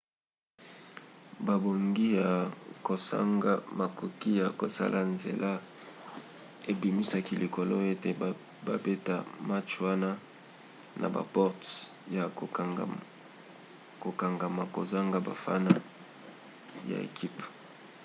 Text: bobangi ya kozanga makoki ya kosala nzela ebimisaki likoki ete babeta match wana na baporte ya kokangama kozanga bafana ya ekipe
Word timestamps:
bobangi 1.45 2.07
ya 2.21 2.31
kozanga 2.87 3.53
makoki 3.79 4.31
ya 4.41 4.47
kosala 4.59 4.99
nzela 5.13 5.51
ebimisaki 6.71 7.33
likoki 7.41 7.75
ete 7.93 8.09
babeta 8.67 9.15
match 9.49 9.71
wana 9.85 10.11
na 10.99 11.07
baporte 11.15 11.71
ya 12.15 12.23
kokangama 14.03 14.63
kozanga 14.75 15.17
bafana 15.27 15.73
ya 16.91 16.97
ekipe 17.07 17.43